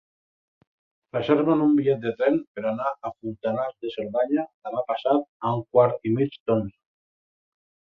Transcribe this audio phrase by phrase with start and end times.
[1.17, 5.67] Reserva'm un bitllet de tren per anar a Fontanals de Cerdanya demà passat a un
[5.75, 6.79] quart i mig d'onze.